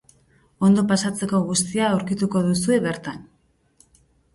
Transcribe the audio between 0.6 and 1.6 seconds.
Ondo pasatzeko